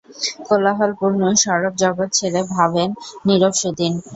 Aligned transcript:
কোলাহলপূর্ণ 0.47 1.21
সরব 1.43 1.73
জগৎ 1.81 2.09
ছেড়ে 2.17 2.41
ভাবেন 2.53 2.89
নীরব 3.25 3.53
সুদিন। 3.61 3.93